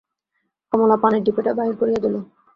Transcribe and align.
কমলা 0.73 0.97
পানের 1.01 1.21
ডিপেটা 1.25 1.51
বাহির 1.57 1.75
করিয়া 1.79 1.99
দিল। 2.03 2.15